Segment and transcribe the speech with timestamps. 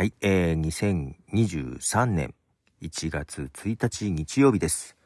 [0.00, 2.34] はい、えー、2023年
[2.80, 4.96] 1月1日日曜日です。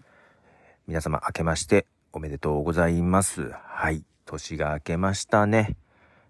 [0.86, 3.50] 皆様明けましておめでとうございます。
[3.64, 5.76] はい、年が明けましたね。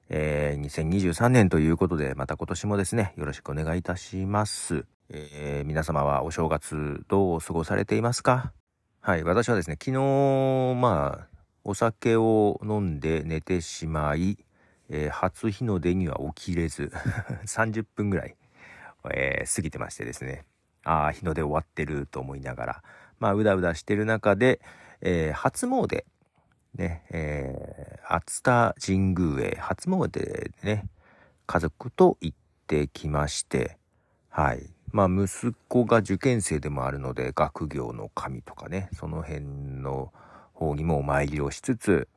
[0.08, 4.86] えー、2023年ということで、また今年もですね、よろしくお願いいたします。
[5.10, 8.54] えー、皆様はお正月どう過ごされていますか？
[9.02, 10.00] はい、私はですね、昨日、
[10.80, 11.28] まあ、
[11.64, 14.38] お酒を飲んで寝てしまい、
[14.88, 16.90] えー、初日の出には起きれず
[17.44, 18.34] 30分ぐらい
[19.12, 20.44] えー、過ぎてましてですね、
[20.84, 22.82] ああ、日の出終わってると思いながら、
[23.18, 24.60] まあ、うだうだしてる中で、
[25.00, 26.04] えー、初詣、
[26.76, 29.56] ね、えー、熱田神宮へ。
[29.60, 30.88] 初詣でね、
[31.46, 33.78] 家族と行ってきまして、
[34.28, 34.70] はい。
[34.90, 39.40] まあ、息子が受験生でもあるので、学業の神とかね、その辺
[39.82, 40.12] の
[40.52, 42.08] 方にもお参りをしつつ、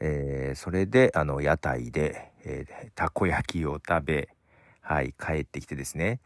[0.00, 4.28] えー、それで、あの、屋台で、えー、たこ焼きを食べ、
[4.88, 6.18] はい、帰ってきてですね。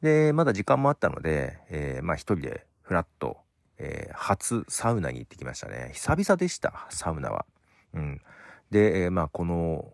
[0.00, 3.36] で、まだ時間もあったので、えー、まあ一人でフラッと、
[3.76, 5.90] えー、初サウナに行ってきましたね。
[5.92, 7.44] 久々でした、サウナは。
[7.92, 8.22] うん。
[8.70, 9.92] で、えー、まあこの、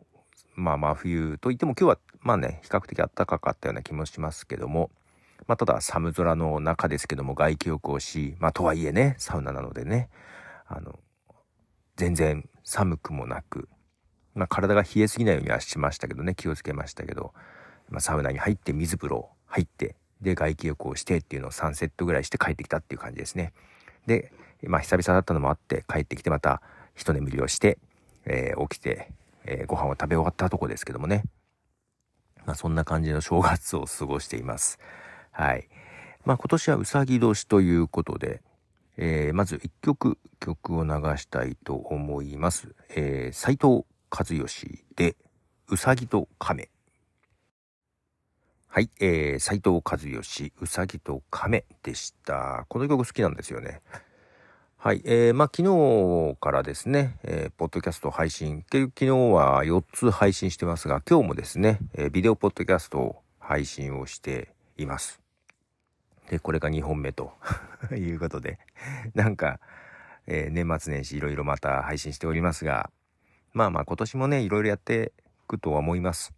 [0.55, 4.93] まあ真冬といっても今日はまあね、比較的暖かかったような気もしますけども、
[5.49, 10.09] まあただ寒空の中ですけども外気浴をし、まあとはいえね、サウナなのでね、
[10.69, 11.01] あの、
[11.97, 13.69] 全然寒くもなく、
[14.37, 17.35] まあ体が冷えすぎないようにはしましたけどね、気をつけましたけど、
[17.91, 23.53] まあ、サウナに入って水風呂入ってで外気浴をしてっていうのを3セットぐらいして帰ってきたっていう感じですね。
[24.07, 24.33] で、
[24.63, 26.63] まあ久々だったのもあって帰ってきてまた
[26.95, 27.79] 一眠りをして、
[28.25, 29.11] えー、起きて、
[29.45, 31.25] えー、ご飯を食べ終わったとこですけどもね。
[32.47, 34.79] まあそんな感じの正月を過ごしています。
[35.31, 35.69] はい。
[36.25, 38.43] まあ今年はうさぎ年ということで、
[38.97, 42.75] えー、まず一曲曲を流したいと思います。
[42.91, 45.17] えー、斉藤和義で
[45.69, 46.71] うさぎと亀。
[48.75, 52.67] はい、えー、斉藤和義、うさぎと亀でした。
[52.69, 53.83] この曲好きなんですよね。
[54.77, 65.21] はい、えー、まあ昨日からですね、えー、ポッドキャスト配信、昨日は4つ配信してますが、今日もですね、えー、ビデオポッドキャストを配信をしています。
[66.29, 67.33] で、これが2本目と
[67.95, 68.59] いうことで、
[69.15, 69.61] なんか、
[70.27, 72.91] えー、年末年始いろいろまた配信しておりますが、
[73.53, 75.13] まあまあ今年もね、いろいろやって
[75.45, 76.35] いくとは思います。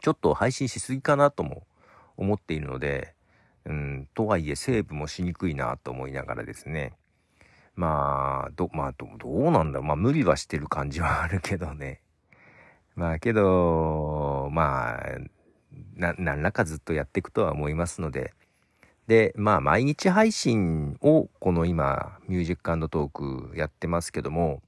[0.00, 1.66] ちょっと配信しすぎかなとも
[2.16, 3.14] 思っているので、
[3.64, 6.94] うん、とはいえセーブもしにくいなと思いながらですね。
[7.74, 12.00] まあ、ど、まあ、どどうなんだろうまあ、無理はしてる感じはあるけどね。
[12.96, 15.00] まあ、けど、まあ、
[15.94, 18.32] な、何らかずっとやっていくとは思いますので。
[19.06, 23.10] で、まあ、毎日配信を、この今、ミュージックトー
[23.50, 24.62] クやってますけども、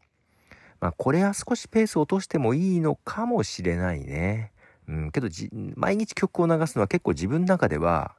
[0.81, 4.53] まあ、これは少しペースを落としてもいいのかもしれないね。
[4.89, 5.29] うん、けど
[5.77, 8.15] 毎日曲を流すのは結構自分の中では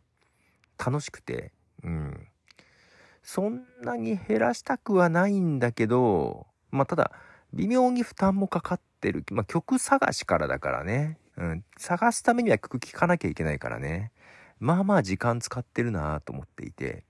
[0.78, 1.52] 楽しくて、
[1.84, 2.28] うん。
[3.24, 7.12] そんなに減らしたくはないんだけど、まあただ、
[7.54, 9.26] 微妙に負担もかかってる。
[9.32, 11.18] まあ曲探しからだからね。
[11.38, 11.66] うん。
[11.78, 14.12] 探すためには曲聴かなきゃいけないからね。
[14.60, 17.04] まあまあ時間使ってるなと思っていて。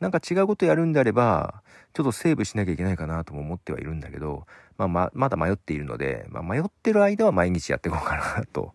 [0.00, 4.46] なんか違うことやるんであれば、ちょっとセーブしなきゃいけないかなとも思ってはいるんだけど、
[4.76, 8.74] まあま、まだ迷っているので、まあ迷ってる間は毎日やっていこうかなと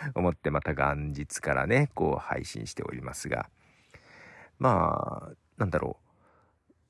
[0.14, 3.48] 思ってまた元日からね、こう配信しておりますが、
[4.58, 5.98] まあ、なんだろ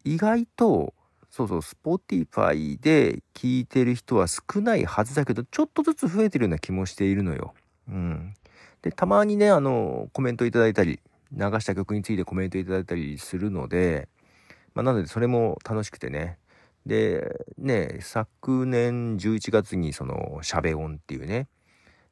[0.05, 0.09] う。
[0.09, 0.95] 意外と、
[1.31, 7.55] そうそう、Spotify で聞いてる人は少ないはずだけど、ちょっとずつ増えてるような気もしているのよ。
[7.89, 8.35] うん。
[8.83, 11.01] で、たまにね、あの、コメントいただいたり、
[11.33, 14.09] 流した曲についてコメントいただいたりするので、
[14.75, 16.39] まあ、なのでそれも楽しくてね。
[16.85, 21.49] で、ね、昨年11月にその、シャベオンっていうね、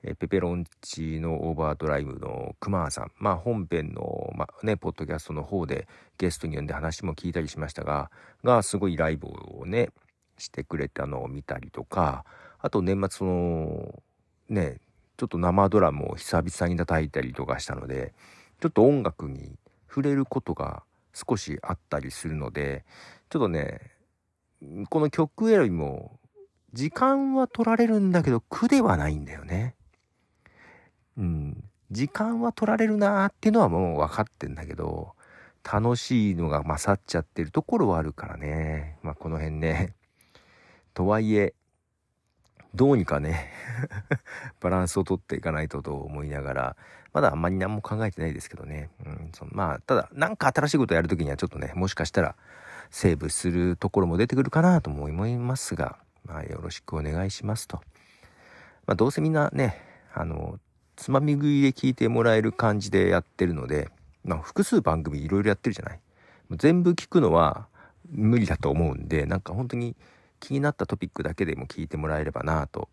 [0.06, 5.88] えペペロンチのオーバードライブの熊さん、まあ、本編の、まあ、ね、ポッドキャストの方で
[6.18, 8.10] ゲストに呼んで話も聞いたりしましたが、
[8.44, 9.88] がすごいライブをね、
[10.36, 12.26] してくれたのを見たりとか、
[12.58, 14.02] あと年末その、
[14.50, 14.76] ね、
[15.16, 18.12] ちょっと生ドラムを久々に叩いたりとかしたので、
[18.60, 19.56] ちょっと音楽に
[19.88, 20.82] 触れることが
[21.14, 22.84] 少しあったりするので、
[23.30, 23.80] ちょっとね、
[24.90, 26.18] この曲選びも
[26.74, 29.76] 時間は取られるんだけど苦ではないんだよね。
[31.16, 35.12] うん、時間は取られるなーっていうのはもう分かってんだけど、
[35.64, 38.98] 楽しいのが勝っちゃってるところはあるからね。
[39.02, 39.94] まあこの辺ね。
[40.92, 41.54] とはいえ、
[42.74, 43.52] どうにかね
[44.60, 46.76] バランスをとっていかないとと思いながら、
[47.12, 48.90] まだあんまり何も考えてないですけどね。
[49.06, 52.36] うん、そのまあ、ただ、なんか新しいことやるときにはちょっとね、もしかしたら
[52.90, 57.80] セーブするところも出てくるかなとも思いますが、まあよろしくお願いしますと。
[58.86, 59.80] まあどうせみんなね、
[60.12, 60.58] あの、
[60.96, 63.88] つまみ食いで聞いてもらえる感じでやってるので、
[64.24, 66.00] まあ、複数番組いろいろやってるじゃない？
[66.52, 67.66] 全部聞くのは
[68.10, 69.96] 無理だと思うんでなんか本当に
[70.40, 72.88] 気になったトピックだけでも聞いてもらえればなと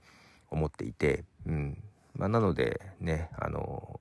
[0.50, 1.78] 思っていて、うん。
[2.16, 4.00] まあ、なのでねあの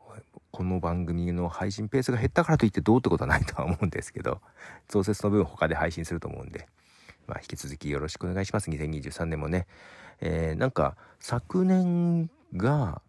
[0.50, 4.40] この番組の配信ペースが減ったからといってどうってことはないとは思うんですけど
[4.88, 6.66] 増設の分他で配信すると思うんで、
[7.28, 8.68] まあ、引き続きよろしくお願いします。
[8.68, 9.68] 2023年もね、
[10.20, 13.00] えー、なんか昨年が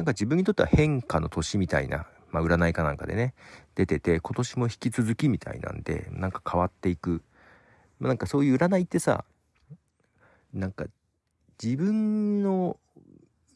[0.00, 3.34] なんか自分にとっては変化の年みたいな、まあ、占いかなんかでね
[3.74, 7.22] 出てて今年も引き続きみたいなんでなんか変わっていく
[7.98, 9.26] まなんかそういう占いってさ
[10.54, 10.86] なんか
[11.62, 12.78] 自分の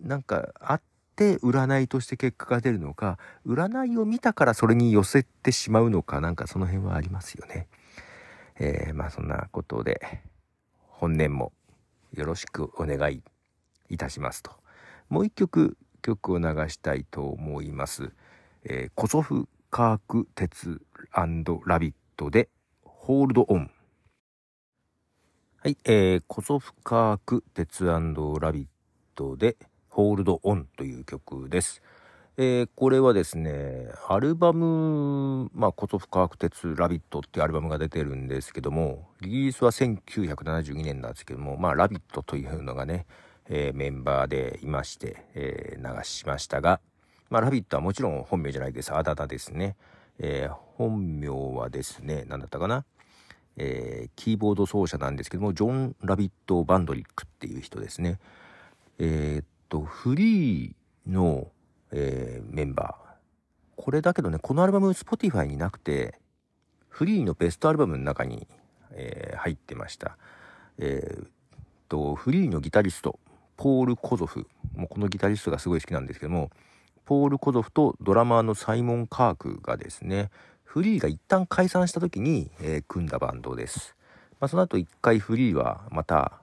[0.02, 0.82] なんかあっ
[1.16, 3.16] て占いとして結果が出るのか
[3.46, 7.68] 占いを見たからそれに寄せてしまうのかなんかその辺はありますよね。
[8.56, 10.20] えー、まあそんなことで
[10.88, 11.52] 本年も
[12.12, 13.22] よろしくお願い
[13.88, 14.52] いたしますと。
[15.08, 18.12] もう一曲曲を流したいと思います。
[18.64, 20.82] えー、コソフカーク鉄
[21.64, 22.50] ラビットで
[22.84, 23.70] ホールドオン。
[25.62, 27.98] はい、えー、コソフカーク鉄ラ
[28.52, 28.66] ビッ
[29.14, 29.56] トで
[29.88, 31.82] ホールドオンという曲です。
[32.36, 43.06] えー、これはですね、アルバム、まあ、コソフカーク鉄ラビットっていうアルバムが出てるんですけども、リリースは1972年なんですけども、まあ、ラビットというのがね、
[43.48, 46.80] えー、メンバーでいまして、えー、流しましたが、
[47.30, 48.94] まあ、ラビットはもちろん本名じゃないです。
[48.94, 49.76] あだ名ですね。
[50.18, 52.84] えー、本名はですね、何だったかな。
[53.56, 58.18] えー、キーボード奏者なんですけども、ジョン・ラビット・バンドリックっていう人ですね。
[58.98, 60.74] えー、っと、フリー
[61.06, 61.48] の、
[61.92, 63.04] えー、メンバー。
[63.76, 66.18] これだけどね、このアルバム Spotify になくて、
[66.88, 68.46] フリーのベストアルバムの中に、
[68.92, 70.16] えー、入ってました。
[70.78, 71.28] えー、っ
[71.88, 73.18] と、フリーのギタリスト、
[73.56, 74.46] ポール・コゾフ。
[74.74, 76.50] もうこのギタリストがすごい好きなんですけども、
[77.04, 80.30] ポール・コゾフとドラマーのサイモン・カークがですね、
[80.64, 83.94] フリーが一旦解散した時に、えー、組んだバンドです。
[84.40, 86.40] まあ、その後一回フリーはまた、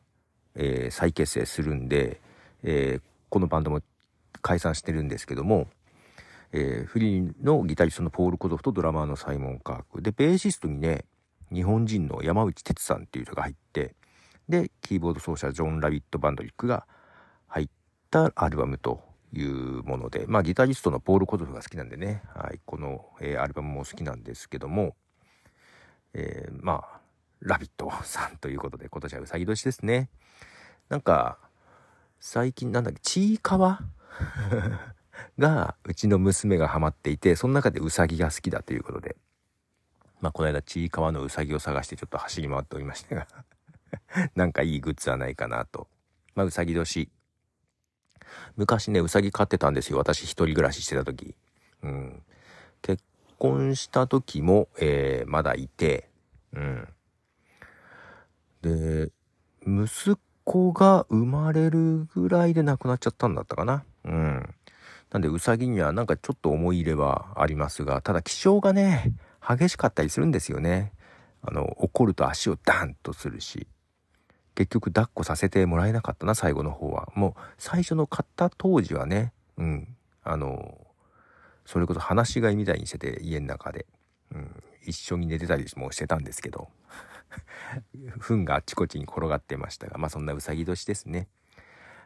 [0.55, 2.21] えー、再結成するんで、
[2.63, 3.81] えー、このバンドも
[4.41, 5.67] 解散してるんですけども、
[6.53, 11.05] えー、フリーのギタリストのポール・コゾフとドラマーのサイモン・カークでベーシストにね
[11.51, 13.95] 日本人の山内哲さんっていう人が入って
[14.49, 16.85] でキーボード奏者ジョン・ラビット・バンドリックが
[18.19, 19.01] ったアルバムと
[19.33, 24.95] いうもので、まあ、ギタリストのポール・コゾフが好きなんでね、はい、この、えー、アルバムも好きなんですけども、
[26.13, 26.99] えー、まあ、
[27.39, 30.09] ラビットさんということで、今年はうさぎ年ですね。
[30.89, 31.39] なんか、
[32.19, 33.79] 最近なんだっけ、ちいかわ？
[35.39, 39.15] が、うちの娘がハマっていて、その中でうさぎが好きだということで、
[40.19, 43.27] まあ、この間、ちいかわのうさぎを探してちょっと走り回っておりましたが
[44.35, 45.87] なんかいいグッズはないかなと。
[46.35, 47.09] まあ、うさぎ年
[48.55, 49.97] 昔ね、うさぎ飼ってたんですよ。
[49.97, 51.35] 私一人暮らししてた時。
[51.83, 52.23] うん。
[52.81, 53.03] 結
[53.37, 56.09] 婚した時も、えー、まだいて、
[56.53, 56.87] うん。
[58.61, 59.11] で、
[59.65, 63.83] 息子が生まれるぐらいで亡くなっちゃったんだったかな。
[64.05, 64.55] うん。
[65.11, 70.93] なんで、うさぎにはなんかちょっと思い入れはありますが、ただ気性がね、激しかったりするんですよね。
[71.41, 73.67] あの、怒ると足をダンとするし。
[74.61, 77.11] 結局抱っこさせてもらえなかったな、最後の方は。
[77.15, 80.85] もう最初の買った当時はね、うん、あの、
[81.65, 83.87] それこそ話し飼いみたいにしてて、家の中で。
[84.31, 86.69] うん、一緒に寝てたりもしてたんですけど、
[88.21, 91.27] 糞があっちこっちに転がってましたが、まあそんなうさぎ年ですね。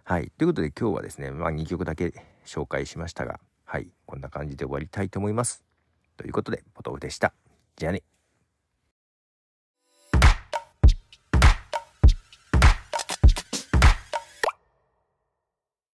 [0.06, 0.32] はい。
[0.38, 2.14] ということで今日はですね、まあ2曲だけ
[2.46, 3.90] 紹介しましたが、はい。
[4.06, 5.62] こんな感じで終わりたいと思います。
[6.16, 7.34] ということで、ポトフでした。
[7.76, 8.04] じゃあね。